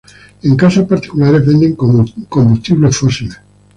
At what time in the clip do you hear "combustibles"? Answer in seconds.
1.75-2.97